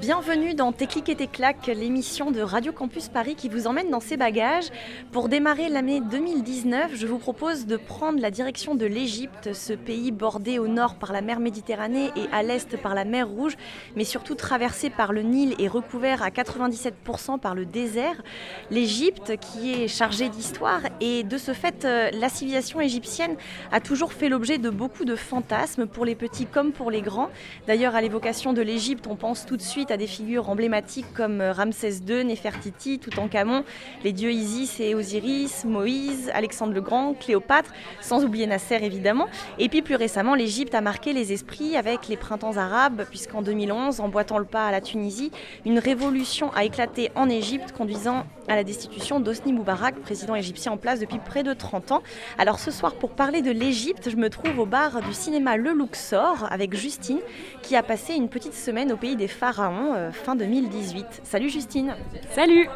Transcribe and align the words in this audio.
Bienvenue 0.00 0.54
dans 0.54 0.70
Tes 0.70 0.86
clics 0.86 1.08
et 1.08 1.16
tes 1.16 1.26
claques, 1.26 1.66
l'émission 1.66 2.30
de 2.30 2.40
Radio 2.40 2.70
Campus 2.70 3.08
Paris 3.08 3.34
qui 3.34 3.48
vous 3.48 3.66
emmène 3.66 3.90
dans 3.90 3.98
ses 3.98 4.16
bagages. 4.16 4.68
Pour 5.10 5.28
démarrer 5.28 5.68
l'année 5.68 6.00
2019, 6.00 6.92
je 6.94 7.04
vous 7.08 7.18
propose 7.18 7.66
de 7.66 7.76
prendre 7.76 8.20
la 8.20 8.30
direction 8.30 8.76
de 8.76 8.86
l'Égypte, 8.86 9.52
ce 9.52 9.72
pays 9.72 10.12
bordé 10.12 10.60
au 10.60 10.68
nord 10.68 11.00
par 11.00 11.12
la 11.12 11.20
mer 11.20 11.40
Méditerranée 11.40 12.12
et 12.14 12.28
à 12.32 12.44
l'est 12.44 12.80
par 12.80 12.94
la 12.94 13.04
mer 13.04 13.26
Rouge, 13.26 13.56
mais 13.96 14.04
surtout 14.04 14.36
traversé 14.36 14.88
par 14.88 15.12
le 15.12 15.22
Nil 15.22 15.56
et 15.58 15.66
recouvert 15.66 16.22
à 16.22 16.30
97% 16.30 17.40
par 17.40 17.56
le 17.56 17.66
désert. 17.66 18.22
L'Égypte 18.70 19.32
qui 19.40 19.72
est 19.72 19.88
chargée 19.88 20.28
d'histoire 20.28 20.82
et 21.00 21.24
de 21.24 21.38
ce 21.38 21.52
fait, 21.52 21.84
euh, 21.84 22.08
la 22.12 22.28
civilisation 22.28 22.80
égyptienne 22.80 23.34
a 23.72 23.80
toujours 23.80 24.12
fait 24.12 24.28
l'objet 24.28 24.58
de 24.58 24.70
beaucoup 24.70 25.04
de 25.04 25.16
fantasmes 25.16 25.86
pour 25.86 26.04
les 26.04 26.14
petits 26.14 26.46
comme 26.46 26.70
pour 26.70 26.92
les 26.92 27.02
grands. 27.02 27.30
D'ailleurs, 27.66 27.96
à 27.96 28.00
l'évocation 28.00 28.52
de 28.52 28.62
l'Égypte, 28.62 29.08
on 29.08 29.16
pense 29.16 29.44
tout 29.44 29.56
de 29.56 29.62
suite 29.62 29.87
à 29.90 29.96
des 29.96 30.06
figures 30.06 30.50
emblématiques 30.50 31.12
comme 31.14 31.40
euh, 31.40 31.52
Ramsès 31.52 32.00
II, 32.06 32.24
Néfertiti, 32.24 32.98
Toutankhamon, 32.98 33.64
les 34.04 34.12
dieux 34.12 34.30
Isis 34.30 34.80
et 34.80 34.94
Osiris, 34.94 35.64
Moïse, 35.64 36.30
Alexandre 36.34 36.72
le 36.72 36.80
Grand, 36.80 37.14
Cléopâtre, 37.14 37.72
sans 38.00 38.24
oublier 38.24 38.46
Nasser 38.46 38.78
évidemment. 38.82 39.28
Et 39.58 39.68
puis 39.68 39.82
plus 39.82 39.94
récemment, 39.94 40.34
l'Égypte 40.34 40.74
a 40.74 40.80
marqué 40.80 41.12
les 41.12 41.32
esprits 41.32 41.76
avec 41.76 42.08
les 42.08 42.16
printemps 42.16 42.56
arabes, 42.56 43.04
puisqu'en 43.08 43.42
2011, 43.42 44.00
emboîtant 44.00 44.38
le 44.38 44.44
pas 44.44 44.66
à 44.66 44.72
la 44.72 44.80
Tunisie, 44.80 45.30
une 45.64 45.78
révolution 45.78 46.52
a 46.54 46.64
éclaté 46.64 47.10
en 47.14 47.28
Égypte, 47.28 47.72
conduisant 47.72 48.26
à 48.48 48.56
la 48.56 48.64
destitution 48.64 49.20
d'Osni 49.20 49.52
Moubarak, 49.52 49.96
président 50.00 50.34
égyptien 50.34 50.72
en 50.72 50.76
place 50.76 51.00
depuis 51.00 51.18
près 51.18 51.42
de 51.42 51.52
30 51.52 51.92
ans. 51.92 52.02
Alors 52.38 52.58
ce 52.58 52.70
soir, 52.70 52.94
pour 52.94 53.10
parler 53.10 53.42
de 53.42 53.50
l'Égypte, 53.50 54.08
je 54.10 54.16
me 54.16 54.30
trouve 54.30 54.58
au 54.58 54.66
bar 54.66 55.02
du 55.02 55.12
cinéma 55.12 55.56
Le 55.56 55.72
Luxor 55.72 56.46
avec 56.50 56.74
Justine, 56.74 57.20
qui 57.62 57.76
a 57.76 57.82
passé 57.82 58.14
une 58.14 58.28
petite 58.28 58.54
semaine 58.54 58.92
au 58.92 58.96
pays 58.96 59.16
des 59.16 59.28
pharaons 59.28 59.77
euh, 59.94 60.12
fin 60.12 60.36
2018. 60.36 61.22
Salut 61.24 61.50
Justine 61.50 61.94
Salut 62.32 62.68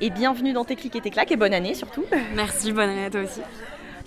et 0.00 0.10
bienvenue 0.10 0.52
dans 0.52 0.64
tes 0.64 0.76
clics 0.76 0.96
et 0.96 1.00
tes 1.00 1.10
claques 1.10 1.32
et 1.32 1.36
bonne 1.36 1.54
année 1.54 1.74
surtout. 1.74 2.04
Merci, 2.34 2.72
bonne 2.72 2.90
année 2.90 3.06
à 3.06 3.10
toi 3.10 3.22
aussi. 3.22 3.40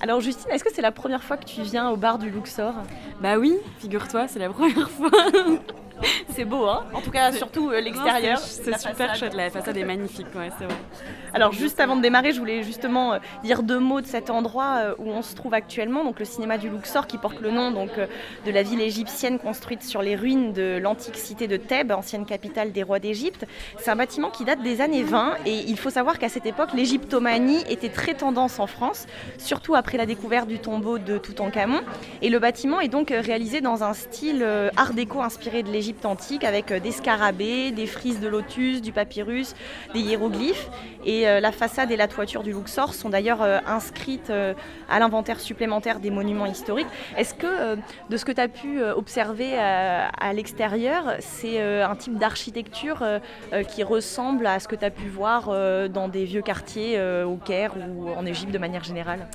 Alors 0.02 0.22
Justine, 0.22 0.52
est-ce 0.52 0.64
que 0.64 0.72
c'est 0.72 0.82
la 0.82 0.92
première 0.92 1.24
fois 1.24 1.38
que 1.38 1.46
tu 1.46 1.62
viens 1.62 1.90
au 1.90 1.98
bar 1.98 2.20
du 2.20 2.30
Luxor? 2.30 2.74
Bah 3.22 3.38
oui, 3.38 3.56
figure-toi, 3.80 4.28
c'est 4.28 4.40
la 4.40 4.50
première 4.50 4.90
fois. 4.90 5.10
C'est 6.30 6.46
beau, 6.46 6.66
hein 6.66 6.86
En 6.94 7.02
tout 7.02 7.12
cas, 7.12 7.32
surtout 7.32 7.70
euh, 7.70 7.82
l'extérieur. 7.82 8.40
C'est 8.40 8.78
super 8.78 9.16
chouette, 9.16 9.34
la 9.34 9.50
façade 9.50 9.78
est 9.78 9.84
magnifique, 9.84 10.28
ouais, 10.36 10.50
c'est 10.58 10.66
vrai. 10.66 10.76
Alors 11.34 11.52
juste 11.52 11.80
avant 11.80 11.96
de 11.96 12.02
démarrer, 12.02 12.32
je 12.32 12.40
voulais 12.40 12.64
justement 12.64 13.14
euh, 13.14 13.20
dire 13.44 13.64
deux 13.64 13.80
mots 13.80 14.02
de 14.02 14.08
cet 14.08 14.30
endroit 14.30 14.78
euh, 14.78 14.96
où 14.98 15.10
on 15.10 15.22
se 15.22 15.36
trouve 15.36 15.54
actuellement, 15.54 16.04
donc 16.04 16.20
le 16.20 16.26
cinéma 16.26 16.58
du 16.58 16.70
Luxor 16.70 17.08
qui 17.08 17.18
porte 17.18 17.40
le 17.42 17.52
nom 17.52 17.72
donc 17.72 17.92
de 17.98 18.52
la 18.52 18.64
ville 18.64 18.82
égyptienne 18.82 19.40
construite 19.40 19.84
sur 19.84 20.02
les 20.02 20.16
ruines 20.16 20.54
de 20.54 20.80
l'antique 20.82 21.18
cité 21.18 21.48
de 21.48 21.58
Thèbes, 21.58 21.92
ancienne 21.92 22.26
capitale 22.26 22.72
des 22.72 22.84
rois 22.84 23.00
d'Égypte. 23.00 23.46
C'est 23.78 23.92
un 23.92 23.96
bâtiment 23.96 24.30
qui 24.30 24.46
date 24.46 24.62
des 24.62 24.82
années 24.82 25.04
20 25.04 25.38
et 25.46 25.64
il 25.68 25.78
faut 25.78 25.90
savoir 25.90 26.20
qu'à 26.20 26.30
cette 26.30 26.46
époque, 26.46 26.70
l'égyptomanie 26.74 27.64
était 27.70 27.90
très 27.90 28.14
tendance 28.14 28.60
en 28.60 28.68
France, 28.68 29.06
surtout 29.38 29.76
après 29.76 29.98
la 29.98 30.06
découverte 30.06 30.48
du 30.48 30.60
tombeau 30.60 30.98
de 30.98 31.18
Toutankhamon. 31.18 31.82
Et 32.22 32.30
le 32.30 32.40
bâtiment 32.40 32.80
est 32.80 32.88
donc 32.88 33.10
réalisé 33.10 33.62
dans 33.62 33.84
un 33.84 33.94
style 33.94 34.46
art 34.76 34.94
déco 34.94 35.22
inspiré 35.22 35.64
de 35.64 35.70
l'Égypte 35.70 35.87
antique 36.04 36.44
avec 36.44 36.72
euh, 36.72 36.80
des 36.80 36.92
scarabées, 36.92 37.72
des 37.72 37.88
frises 37.88 38.20
de 38.20 38.28
lotus, 38.28 38.82
du 38.82 38.92
papyrus, 38.92 39.56
des 39.94 40.00
hiéroglyphes. 40.00 40.70
Et 41.06 41.28
euh, 41.28 41.40
la 41.40 41.52
façade 41.52 41.92
et 41.92 41.98
la 41.98 42.08
toiture 42.08 42.44
du 42.44 42.52
Luxor 42.52 42.94
sont 42.94 43.10
d'ailleurs 43.10 43.42
euh, 43.42 43.60
inscrites 43.66 44.32
à 44.90 45.00
l'inventaire 45.00 45.40
supplémentaire 45.40 46.00
des 46.00 46.10
monuments 46.10 46.46
historiques. 46.46 46.88
Est-ce 47.16 47.34
que, 47.34 47.76
de 48.10 48.18
ce 48.18 48.26
que 48.26 48.32
tu 48.32 48.42
as 48.42 48.48
pu 48.48 48.82
observer 48.84 49.58
à 49.58 50.34
l'extérieur, 50.34 51.16
c'est 51.20 51.62
un 51.62 51.96
type 51.96 52.18
d'architecture 52.18 53.04
qui 53.70 53.84
ressemble 53.84 54.46
à 54.48 54.60
ce 54.60 54.68
que 54.68 54.76
tu 54.76 54.86
as 54.86 54.90
pu 54.90 55.08
voir 55.08 55.50
dans 55.90 56.08
des 56.08 56.26
vieux 56.26 56.42
quartiers 56.42 57.02
au 57.24 57.36
Caire 57.36 57.74
ou 57.78 58.10
en 58.10 58.26
Égypte 58.26 58.52
de 58.52 58.58
manière 58.58 58.84
générale? 58.84 59.28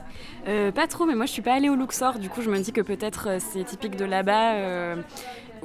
Pas 0.75 0.87
trop, 0.87 1.07
mais 1.07 1.15
moi 1.15 1.27
je 1.27 1.33
suis 1.33 1.43
pas 1.43 1.55
allée 1.55 1.69
au 1.69 1.77
Luxor, 1.77 2.19
du 2.19 2.29
coup 2.29 2.43
je 2.43 2.51
me 2.51 2.59
dis 2.59 2.73
que 2.73 2.83
peut-être 2.83 3.39
c'est 3.39 3.65
typique 3.65 3.97
de 3.97 4.05
là-bas. 4.05 4.97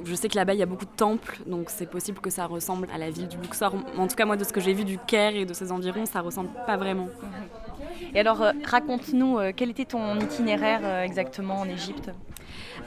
Je 0.04 0.16
sais 0.16 0.30
que 0.30 0.36
là-bas 0.36 0.54
il 0.54 0.60
y 0.60 0.64
a 0.64 0.68
beaucoup 0.68 0.86
de 0.86 0.96
temples, 0.96 1.40
donc 1.46 1.70
c'est 1.70 1.90
possible 1.90 2.20
que 2.20 2.30
ça 2.30 2.46
ressemble 2.46 2.88
à 2.94 2.98
la 2.98 3.10
ville 3.10 3.28
du 3.28 3.38
Luxor. 3.38 3.74
En 3.98 4.08
tout 4.08 4.16
cas, 4.16 4.26
moi 4.26 4.38
de 4.38 4.44
ce 4.44 4.54
que 4.54 4.62
j'ai 4.62 4.74
vu 4.74 4.86
du 4.86 4.98
Caire 4.98 5.36
et 5.36 5.46
de 5.46 5.54
ses 5.54 5.72
environs, 5.72 6.06
ça 6.06 6.22
ressemble 6.22 6.50
pas 6.66 6.78
vraiment. 6.78 7.08
Et 8.14 8.20
alors, 8.20 8.42
euh, 8.42 8.52
raconte-nous, 8.64 9.38
euh, 9.38 9.52
quel 9.56 9.70
était 9.70 9.86
ton 9.86 10.20
itinéraire 10.20 10.80
euh, 10.84 11.04
exactement 11.04 11.60
en 11.60 11.68
Égypte? 11.68 12.12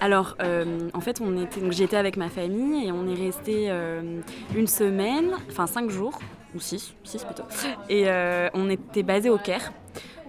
Alors, 0.01 0.37
euh, 0.41 0.89
en 0.95 1.01
fait, 1.01 1.21
on 1.21 1.37
était, 1.43 1.61
donc 1.61 1.73
j'y 1.73 1.83
étais 1.83 1.97
avec 1.97 2.17
ma 2.17 2.29
famille 2.29 2.87
et 2.87 2.93
on 2.93 3.07
est 3.07 3.15
resté 3.15 3.67
euh, 3.69 4.21
une 4.57 4.67
semaine, 4.67 5.33
enfin 5.51 5.67
cinq 5.67 5.91
jours, 5.91 6.19
ou 6.55 6.61
six, 6.61 6.95
six 7.05 7.23
plutôt. 7.25 7.43
Et 7.89 8.05
euh, 8.07 8.49
on 8.55 8.71
était 8.71 9.03
basé 9.03 9.29
au 9.31 9.39
Caire. 9.39 9.73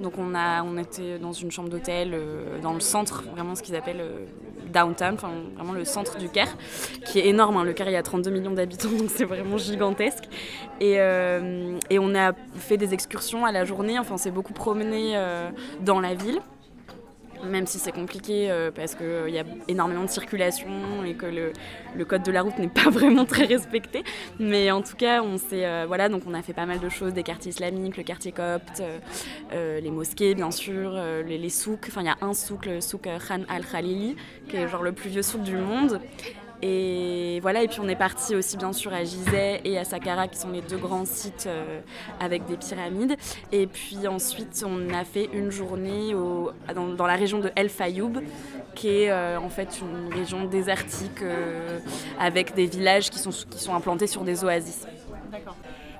Donc 0.02 0.14
on, 0.18 0.34
a, 0.36 0.64
on 0.64 0.78
était 0.78 1.20
dans 1.20 1.32
une 1.32 1.52
chambre 1.52 1.70
d'hôtel 1.70 2.12
euh, 2.14 2.60
dans 2.60 2.74
le 2.74 2.80
centre, 2.80 3.24
vraiment 3.34 3.56
ce 3.56 3.62
qu'ils 3.62 3.76
appellent 3.76 4.02
euh, 4.02 4.26
downtown, 4.74 5.16
vraiment 5.56 5.74
le 5.74 5.86
centre 5.86 6.18
du 6.18 6.28
Caire, 6.28 6.58
qui 7.06 7.20
est 7.20 7.28
énorme. 7.28 7.58
hein. 7.58 7.64
Le 7.64 7.74
Caire, 7.74 7.88
il 7.88 7.94
y 7.94 7.98
a 7.98 8.04
32 8.04 8.32
millions 8.32 8.52
d'habitants, 8.52 8.90
donc 8.98 9.10
c'est 9.10 9.26
vraiment 9.26 9.58
gigantesque. 9.58 10.24
Et, 10.80 10.96
euh, 11.00 11.78
et 11.90 12.00
on 12.00 12.16
a 12.16 12.34
fait 12.56 12.78
des 12.78 12.94
excursions 12.94 13.46
à 13.46 13.52
la 13.52 13.64
journée, 13.66 14.00
enfin 14.00 14.16
on 14.16 14.18
s'est 14.18 14.32
beaucoup 14.32 14.54
promené 14.54 15.16
dans 15.82 16.00
la 16.00 16.16
ville 16.16 16.40
même 17.44 17.68
si 17.68 17.80
c'est 17.80 17.92
compliqué 17.92 18.52
euh, 18.52 18.72
parce 18.72 18.96
qu'il 18.96 19.30
y 19.34 19.40
a 19.40 19.44
énormément 19.68 20.04
de 20.04 20.10
circulation 20.10 21.04
et 21.06 21.14
que 21.14 21.26
le, 21.26 22.06
code 22.06 22.24
de 22.24 22.32
la 22.32 22.42
route 22.42 22.58
n'est 22.60 22.68
pas 22.68 22.90
vraiment 22.90 23.26
très 23.26 23.46
respecté. 23.46 24.04
Mais 24.40 24.72
en 24.72 24.82
tout 24.82 24.96
cas, 24.96 25.22
on 25.22 25.38
euh, 25.54 25.86
voilà, 25.88 26.10
donc 26.10 26.24
on 26.28 26.34
a 26.34 26.42
fait 26.42 26.54
pas 26.54 26.66
mal 26.66 26.80
de 26.80 26.90
choses, 26.90 27.14
des 27.14 27.24
quartiers 27.24 27.52
islamiques, 27.52 27.98
le 27.98 28.04
quartier 28.04 28.32
copte, 28.32 28.80
euh, 28.80 29.00
euh, 29.54 29.80
les 29.80 29.92
mosquées 29.92 30.36
bien 30.36 30.52
sûr, 30.52 30.94
euh, 30.96 31.24
les, 31.24 31.38
les 31.38 31.50
souks. 31.50 31.86
Enfin, 31.88 32.02
il 32.02 32.08
y 32.08 32.10
a 32.10 32.18
un 32.22 32.34
souk, 32.34 32.66
le 32.66 32.82
souk 32.82 33.08
euh, 33.08 33.18
Khan 33.20 33.42
al-Khalili, 33.50 34.16
qui 34.48 34.56
est 34.56 34.68
genre 34.68 34.84
le 34.84 34.92
plus 34.92 35.10
vieux 35.10 35.22
souk 35.22 35.44
du 35.44 35.58
monde. 35.58 36.00
Et 36.62 37.40
voilà, 37.42 37.64
et 37.64 37.68
puis 37.68 37.80
on 37.82 37.88
est 37.88 37.96
parti 37.96 38.36
aussi 38.36 38.56
bien 38.56 38.72
sûr 38.72 38.94
à 38.94 39.04
Gizeh 39.04 39.62
et 39.64 39.78
à 39.78 39.84
Saqqara 39.84 40.28
qui 40.28 40.38
sont 40.38 40.52
les 40.52 40.62
deux 40.62 40.78
grands 40.78 41.06
sites 41.06 41.46
euh, 41.48 41.80
avec 42.20 42.46
des 42.46 42.56
pyramides. 42.56 43.18
Et 43.52 43.66
puis 43.66 44.08
ensuite 44.08 44.64
on 44.68 44.94
a 44.94 45.04
fait 45.04 45.30
une 45.34 45.50
journée 45.50 46.14
dans, 46.76 47.08
la 47.08 47.16
région 47.16 47.40
de 47.40 47.52
El 47.56 47.70
Fayoub 47.70 48.22
qui 48.76 48.90
est 48.90 49.12
euh, 49.12 49.40
en 49.40 49.50
fait 49.50 49.82
une 49.82 50.14
région 50.14 50.46
désertique 50.46 51.24
euh, 51.24 51.80
avec 52.20 52.54
des 52.54 52.68
villages 52.68 53.10
qui 53.10 53.20
sont, 53.20 53.32
qui 53.32 53.60
sont 53.60 53.74
implantés 53.74 54.08
sur 54.08 54.24
des 54.24 54.44
oasis. 54.44 54.86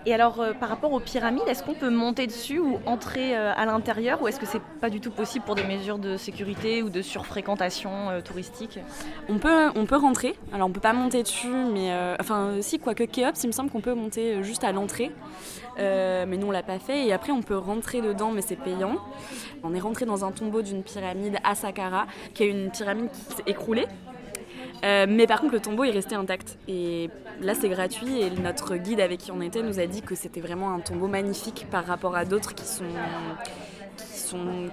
Et 0.06 0.14
alors, 0.16 0.42
euh, 0.42 0.54
par 0.54 0.70
rapport 0.70 0.92
aux 0.94 1.00
pyramides, 1.00 1.48
est-ce 1.48 1.64
qu'on 1.64 1.76
peut 1.76 1.92
monter 1.92 2.26
dessus 2.26 2.58
ou 2.58 2.80
entrer 2.88 3.38
euh, 3.38 3.54
à 3.56 3.66
l'intérieur 3.66 4.22
ou 4.22 4.28
est-ce 4.28 4.40
que 4.40 4.48
c'est 4.48 4.62
pas 4.82 4.90
du 4.90 5.00
tout 5.00 5.12
possible 5.12 5.46
pour 5.46 5.54
des 5.54 5.64
mesures 5.64 6.00
de 6.00 6.18
sécurité 6.18 6.82
ou 6.82 6.90
de 6.90 7.04
surfréquentation 7.04 8.10
euh, 8.10 8.22
touristique? 8.22 8.80
On 9.30 9.38
peut, 9.38 9.70
on 9.76 9.86
peut 9.86 9.98
rentrer, 9.98 10.36
alors 10.54 10.68
on 10.68 10.72
peut 10.72 10.80
pas 10.80 10.94
monter 10.94 11.22
dessus, 11.22 11.48
mais 11.48 11.92
enfin 12.20 12.56
si, 12.62 12.80
quoique 12.80 13.04
Kéops, 13.04 13.44
il 13.44 13.48
me 13.48 13.52
semble 13.52 13.70
qu'on 13.70 13.82
peut 13.82 13.94
monter 13.94 14.44
juste 14.44 14.64
à 14.64 14.72
l'entrée, 14.72 15.12
mais 15.78 16.38
nous 16.38 16.48
on 16.48 16.52
l'a 16.52 16.64
pas 16.64 16.80
fait, 16.80 17.06
et 17.06 17.14
après 17.14 17.32
on 17.32 17.42
peut 17.42 17.58
rentrer 17.58 18.02
dedans, 18.02 18.32
mais 18.32 18.42
c'est 18.42 18.56
payant. 18.56 18.98
On 19.64 19.74
est 19.74 19.80
rentré 19.80 20.06
dans 20.06 20.26
un 20.26 20.32
tombeau 20.32 20.62
d'une 20.62 20.84
pyramide 20.84 21.38
à 21.44 21.56
Saqqara, 21.56 22.08
qui 22.34 22.44
est 22.44 22.48
une 22.48 22.72
pyramide 22.72 23.10
qui 23.12 23.36
s'est 23.36 23.44
écroulée. 23.46 23.88
Euh, 24.84 25.06
mais 25.08 25.28
par 25.28 25.42
contre, 25.42 25.54
le 25.54 25.60
tombeau 25.60 25.84
est 25.84 25.92
resté 25.92 26.16
intact. 26.16 26.58
Et 26.68 27.10
là, 27.42 27.54
c'est 27.54 27.70
gratuit. 27.70 28.22
Et 28.22 28.30
notre 28.30 28.76
guide 28.78 29.00
avec 29.00 29.20
qui 29.20 29.32
on 29.32 29.42
était 29.42 29.62
nous 29.62 29.80
a 29.80 29.86
dit 29.86 30.02
que 30.02 30.16
c'était 30.16 30.42
vraiment 30.42 30.74
un 30.74 30.80
tombeau 30.80 31.08
magnifique 31.08 31.68
par 31.70 31.86
rapport 31.86 32.16
à 32.16 32.26
d'autres 32.26 32.56
qui 32.56 32.66
sont, 32.66 32.86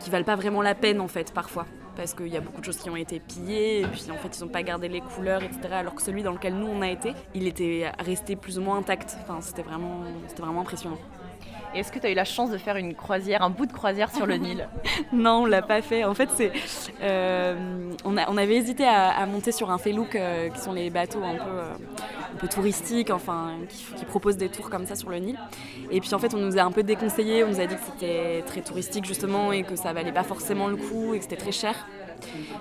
qui 0.00 0.10
valent 0.10 0.24
pas 0.24 0.36
vraiment 0.36 0.62
la 0.62 0.76
peine 0.76 1.00
en 1.00 1.08
fait 1.08 1.32
parfois, 1.32 1.66
parce 1.96 2.14
qu'il 2.14 2.28
y 2.28 2.36
a 2.36 2.40
beaucoup 2.40 2.60
de 2.60 2.64
choses 2.64 2.76
qui 2.76 2.88
ont 2.90 2.96
été 2.96 3.18
pillées 3.18 3.80
et 3.80 3.86
puis 3.88 4.04
en 4.12 4.14
fait 4.14 4.38
ils 4.38 4.44
n'ont 4.44 4.50
pas 4.50 4.62
gardé 4.62 4.88
les 4.88 5.00
couleurs, 5.00 5.42
etc. 5.42 5.60
Alors 5.72 5.96
que 5.96 6.02
celui 6.02 6.22
dans 6.22 6.30
lequel 6.30 6.54
nous 6.54 6.68
on 6.68 6.80
a 6.80 6.88
été, 6.88 7.12
il 7.34 7.48
était 7.48 7.90
resté 7.98 8.36
plus 8.36 8.58
ou 8.58 8.62
moins 8.62 8.76
intact. 8.78 9.18
Enfin, 9.22 9.40
vraiment, 9.62 10.04
c'était 10.28 10.42
vraiment 10.42 10.60
impressionnant. 10.60 10.98
Et 11.74 11.80
est-ce 11.80 11.92
que 11.92 11.98
tu 11.98 12.06
as 12.06 12.10
eu 12.10 12.14
la 12.14 12.24
chance 12.24 12.50
de 12.50 12.58
faire 12.58 12.76
une 12.76 12.94
croisière, 12.94 13.42
un 13.42 13.50
bout 13.50 13.66
de 13.66 13.72
croisière 13.72 14.10
sur 14.14 14.26
le 14.26 14.34
Nil? 14.38 14.68
Non, 15.12 15.42
on 15.42 15.46
l'a 15.46 15.62
pas 15.62 15.82
fait. 15.82 16.04
En 16.04 16.14
fait, 16.14 16.28
c'est, 16.34 16.52
euh, 17.02 17.54
on, 18.04 18.16
a- 18.16 18.30
on 18.30 18.36
avait 18.36 18.56
hésité 18.56 18.84
à, 18.86 19.08
à 19.10 19.26
monter 19.26 19.52
sur 19.52 19.70
un 19.70 19.78
felouk, 19.78 20.14
euh, 20.16 20.48
qui 20.48 20.60
sont 20.60 20.72
les 20.72 20.90
bateaux 20.90 21.22
un 21.22 21.34
peu, 21.34 21.50
euh, 21.50 21.72
un 22.34 22.38
peu 22.38 22.48
touristiques, 22.48 23.10
enfin, 23.10 23.52
qui, 23.68 23.84
qui 23.96 24.04
proposent 24.04 24.36
des 24.38 24.48
tours 24.48 24.70
comme 24.70 24.86
ça 24.86 24.94
sur 24.96 25.10
le 25.10 25.18
Nil. 25.18 25.38
Et 25.90 26.00
puis 26.00 26.14
en 26.14 26.18
fait, 26.18 26.34
on 26.34 26.38
nous 26.38 26.58
a 26.58 26.62
un 26.62 26.70
peu 26.72 26.82
déconseillé. 26.82 27.44
On 27.44 27.48
nous 27.48 27.60
a 27.60 27.66
dit 27.66 27.74
que 27.74 27.80
c'était 27.92 28.42
très 28.46 28.60
touristique 28.62 29.04
justement 29.04 29.52
et 29.52 29.62
que 29.62 29.76
ça 29.76 29.92
valait 29.92 30.12
pas 30.12 30.24
forcément 30.24 30.68
le 30.68 30.76
coup 30.76 31.14
et 31.14 31.18
que 31.18 31.24
c'était 31.24 31.36
très 31.36 31.52
cher. 31.52 31.86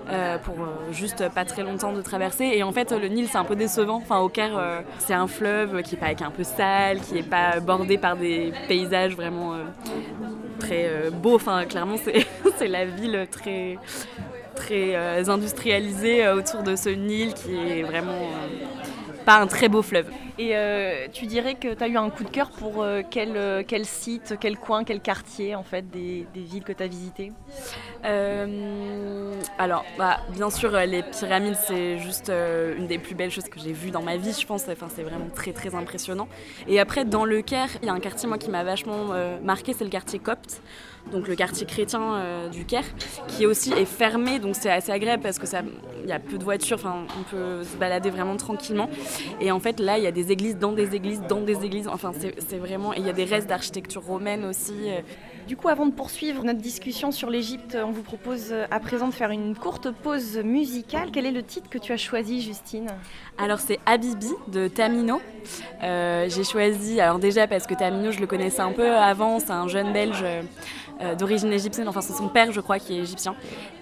Euh, 0.10 0.38
pour 0.38 0.56
euh, 0.56 0.92
juste 0.92 1.30
pas 1.30 1.46
très 1.46 1.64
longtemps 1.64 1.94
de 1.94 2.02
traverser. 2.02 2.46
Et 2.54 2.64
en 2.64 2.72
fait, 2.72 2.92
le 2.92 3.08
Nil, 3.08 3.28
c'est 3.28 3.38
un 3.38 3.44
peu 3.44 3.56
décevant. 3.56 3.98
Enfin, 3.98 4.20
au 4.20 4.30
Caire, 4.30 4.58
euh, 4.58 4.82
c'est 5.00 5.14
un 5.14 5.28
fleuve 5.28 5.82
qui 5.82 5.96
est, 5.96 5.98
pas, 5.98 6.08
un 6.24 6.32
peu 6.32 6.44
sale, 6.44 7.00
qui 7.02 7.18
est 7.18 7.30
pas 7.30 7.60
bordé 7.60 7.98
par 7.98 8.16
des 8.16 8.54
paysages 8.68 9.16
vraiment 9.16 9.56
très 10.60 11.10
beaux. 11.12 11.40
Clairement, 11.70 11.98
c'est 12.58 12.68
la 12.68 12.86
ville 12.86 13.28
très 13.32 13.78
très 14.56 15.30
industrialisée 15.30 16.28
autour 16.30 16.64
de 16.64 16.76
ce 16.76 16.90
Nil 16.90 17.34
qui 17.34 17.56
est 17.56 17.84
vraiment 17.84 18.32
pas 19.28 19.42
un 19.42 19.48
très 19.48 19.68
beau 19.68 19.82
fleuve. 19.82 20.10
Et 20.38 20.56
euh, 20.56 21.08
tu 21.12 21.26
dirais 21.26 21.56
que 21.56 21.74
tu 21.74 21.84
as 21.84 21.90
eu 21.90 21.98
un 21.98 22.10
coup 22.10 22.24
de 22.24 22.30
cœur 22.30 22.50
pour 22.50 22.82
euh, 22.82 23.02
quel, 23.12 23.36
euh, 23.36 23.62
quel 23.68 23.84
site, 23.84 24.36
quel 24.40 24.58
coin, 24.58 24.86
quel 24.86 25.02
quartier 25.02 25.54
en 25.54 25.64
fait 25.64 25.90
des, 25.90 26.26
des 26.34 26.40
villes 26.40 26.64
que 26.64 26.72
tu 26.72 26.82
as 26.82 26.88
visitées 26.88 27.34
alors, 29.60 29.84
bah, 29.98 30.20
bien 30.30 30.50
sûr, 30.50 30.72
les 30.72 31.04
pyramides, 31.04 31.58
c'est 31.68 31.98
juste 31.98 32.30
une 32.30 32.88
des 32.88 33.00
plus 33.00 33.16
belles 33.16 33.32
choses 33.32 33.50
que 33.50 33.60
j'ai 33.60 33.74
vues 33.74 33.92
dans 33.92 34.02
ma 34.02 34.16
vie, 34.16 34.32
je 34.40 34.46
pense. 34.46 34.64
Enfin, 34.70 34.88
c'est 34.88 35.04
vraiment 35.04 35.28
très, 35.36 35.52
très 35.52 35.76
impressionnant. 35.76 36.30
Et 36.70 36.80
après, 36.80 37.04
dans 37.04 37.26
le 37.26 37.42
Caire, 37.42 37.70
il 37.82 37.88
y 37.88 37.90
a 37.90 37.94
un 37.94 38.00
quartier, 38.00 38.30
moi, 38.30 38.38
qui 38.38 38.50
m'a 38.50 38.64
vachement 38.64 39.08
marqué, 39.44 39.74
c'est 39.74 39.84
le 39.84 39.90
quartier 39.90 40.20
copte. 40.20 40.62
Donc 41.12 41.28
le 41.28 41.36
quartier 41.36 41.66
chrétien 41.66 42.02
euh, 42.16 42.50
du 42.50 42.66
Caire, 42.66 42.84
qui 43.28 43.46
aussi 43.46 43.72
est 43.74 43.86
fermé, 43.86 44.40
donc 44.40 44.56
c'est 44.56 44.70
assez 44.70 44.92
agréable 44.92 45.24
parce 45.24 45.40
que 45.40 45.48
ça, 45.48 45.62
il 46.04 46.10
y 46.10 46.12
a 46.12 46.20
peu 46.20 46.38
de 46.38 46.44
voitures, 46.44 46.78
enfin 46.78 47.06
on 47.20 47.24
peut 47.24 47.64
se 47.64 47.78
balader 47.78 48.10
vraiment 48.10 48.36
tranquillement. 48.36 48.90
Et 49.40 49.52
en 49.52 49.60
fait 49.60 49.80
là, 49.80 49.98
il 49.98 50.04
y 50.04 50.08
a 50.08 50.12
des 50.12 50.32
églises 50.32 50.58
dans 50.58 50.74
des 50.74 50.96
églises 50.96 51.22
dans 51.30 51.42
des 51.42 51.64
églises. 51.66 51.88
Enfin 51.88 52.12
c'est 52.14 52.58
vraiment, 52.58 52.94
et 52.94 52.98
il 53.00 53.06
y 53.06 53.10
a 53.10 53.14
des 53.14 53.26
restes 53.26 53.48
d'architecture 53.48 54.04
romaine 54.04 54.46
aussi. 54.46 54.74
euh, 54.90 55.02
Du 55.48 55.56
coup, 55.56 55.70
avant 55.70 55.86
de 55.86 55.94
poursuivre 55.94 56.44
notre 56.44 56.60
discussion 56.60 57.12
sur 57.12 57.30
l'Égypte, 57.30 57.78
on 57.82 57.92
vous 57.92 58.04
propose 58.04 58.50
euh, 58.52 58.66
à 58.70 58.82
présent 58.82 59.08
de 59.08 59.14
faire 59.14 59.32
une 59.32 59.56
courte 59.56 59.90
pause 59.92 60.38
musicale. 60.44 61.10
Quel 61.14 61.26
est 61.26 61.32
le 61.32 61.44
titre 61.44 61.70
que 61.70 61.78
tu 61.78 61.94
as 61.94 61.98
choisi, 61.98 62.42
Justine? 62.42 62.88
Alors 63.38 63.60
c'est 63.60 63.80
Habibi 63.86 64.34
de 64.50 64.68
Tamino. 64.68 65.22
Euh, 65.84 66.28
j'ai 66.28 66.44
choisi, 66.44 67.00
alors 67.00 67.20
déjà 67.20 67.48
parce 67.48 67.66
que 67.66 67.76
Tamino 67.76 68.12
je 68.12 68.20
le 68.20 68.28
connaissais 68.28 68.62
un 68.62 68.74
peu 68.74 68.92
avant, 68.92 69.40
c'est 69.40 69.52
un 69.52 69.68
jeune 69.70 69.94
belge 69.94 70.24
euh, 71.02 71.08
euh, 71.08 71.16
d'origine 71.16 71.52
égyptienne, 71.52 71.88
enfin 71.88 72.02
c'est 72.02 72.14
son 72.14 72.28
père 72.28 72.52
je 72.52 72.62
crois 72.62 72.80
qui 72.80 72.98
est 72.98 73.02
égyptien. 73.02 73.36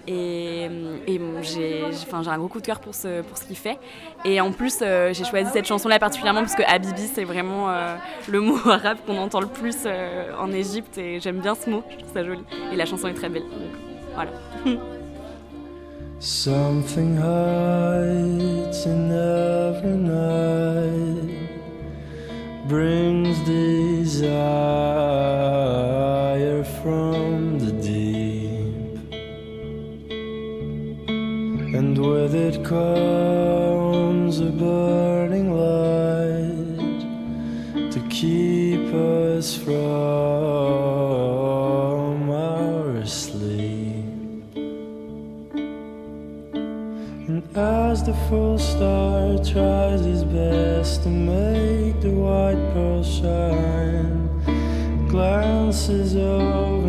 Et, 0.06 0.68
et 1.06 1.18
bon, 1.18 1.42
j'ai 1.42 1.82
un 2.12 2.38
gros 2.38 2.48
coup 2.48 2.60
de 2.60 2.66
cœur 2.66 2.78
pour 2.78 2.94
ce, 2.94 3.22
pour 3.22 3.36
ce 3.36 3.44
qu'il 3.44 3.56
fait. 3.56 3.78
Et 4.24 4.40
en 4.40 4.52
plus 4.52 4.78
euh, 4.82 5.12
j'ai 5.12 5.24
choisi 5.24 5.50
cette 5.52 5.66
chanson-là 5.66 5.98
particulièrement 5.98 6.40
parce 6.40 6.54
que 6.54 6.62
Habibi 6.62 7.08
c'est 7.12 7.24
vraiment 7.24 7.70
euh, 7.70 7.96
le 8.28 8.40
mot 8.40 8.58
arabe 8.70 8.98
qu'on 9.06 9.18
entend 9.18 9.40
le 9.40 9.46
plus 9.46 9.76
euh, 9.86 10.32
en 10.38 10.52
Égypte 10.52 10.98
et 10.98 11.20
j'aime 11.20 11.40
bien 11.40 11.54
ce 11.54 11.68
mot, 11.70 11.82
je 11.90 11.96
trouve 11.98 12.12
ça 12.12 12.24
joli. 12.24 12.42
Et 12.72 12.76
la 12.76 12.86
chanson 12.86 13.08
est 13.08 13.14
très 13.14 13.28
belle. 13.28 13.42
Donc, 13.42 13.72
voilà. 14.14 14.30
it 32.36 32.62
comes 32.64 34.40
a 34.40 34.50
burning 34.50 35.50
light 35.52 37.00
to 37.90 38.00
keep 38.10 38.92
us 38.92 39.56
from 39.56 39.74
our 42.30 43.06
sleep. 43.06 44.04
And 47.28 47.42
as 47.56 48.04
the 48.04 48.14
full 48.28 48.58
star 48.58 49.38
tries 49.42 50.04
his 50.04 50.22
best 50.24 51.04
to 51.04 51.08
make 51.08 52.00
the 52.02 52.10
white 52.10 52.60
pearl 52.74 53.02
shine, 53.02 54.28
glances 55.08 56.14
of 56.16 56.84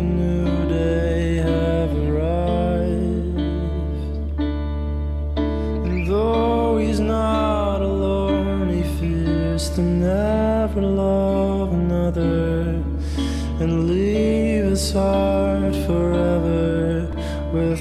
heart 14.92 15.74
forever 15.86 17.08
with. 17.52 17.78